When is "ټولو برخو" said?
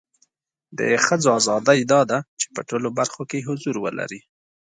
2.69-3.21